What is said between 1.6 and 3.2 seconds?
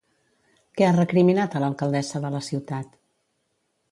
l'alcaldessa de la ciutat?